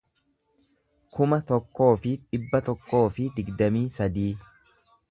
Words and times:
kuma 1.17 1.39
tokkoo 1.51 1.91
fi 2.07 2.15
dhibba 2.25 2.63
tokkoo 2.71 3.05
fi 3.19 3.31
digdamii 3.39 3.89
sadii 4.01 4.31